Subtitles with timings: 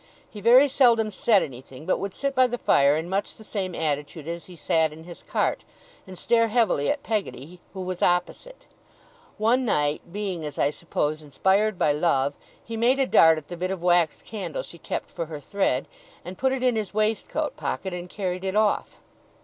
[0.27, 3.75] He very seldom said anything; but would sit by the fire in much the same
[3.75, 5.63] attitude as he sat in his cart,
[6.07, 8.65] and stare heavily at Peggotty, who was opposite.
[9.37, 12.33] One night, being, as I suppose, inspired by love,
[12.65, 15.87] he made a dart at the bit of wax candle she kept for her thread,
[16.25, 18.97] and put it in his waistcoat pocket and carried it off.